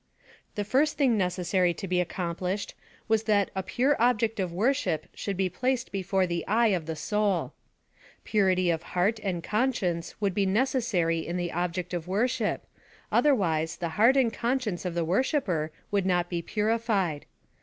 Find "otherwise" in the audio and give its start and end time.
13.11-13.77